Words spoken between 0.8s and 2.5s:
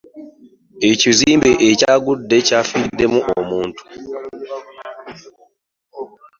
Ekizimbe ekyagudde